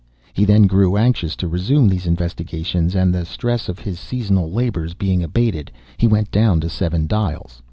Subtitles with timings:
[0.33, 4.95] He then grew anxious to resume these investigations, and, the stress of his seasonal labours
[4.95, 7.59] being abated, he went down to Seven Dials.